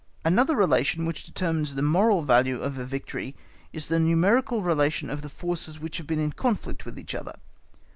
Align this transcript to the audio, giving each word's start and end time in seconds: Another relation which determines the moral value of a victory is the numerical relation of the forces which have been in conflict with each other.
Another 0.25 0.55
relation 0.55 1.05
which 1.05 1.25
determines 1.25 1.75
the 1.75 1.83
moral 1.83 2.23
value 2.23 2.59
of 2.59 2.79
a 2.79 2.85
victory 2.85 3.35
is 3.71 3.87
the 3.87 3.99
numerical 3.99 4.63
relation 4.63 5.11
of 5.11 5.21
the 5.21 5.29
forces 5.29 5.79
which 5.79 5.97
have 5.97 6.07
been 6.07 6.17
in 6.17 6.31
conflict 6.33 6.85
with 6.87 6.97
each 6.97 7.13
other. 7.13 7.35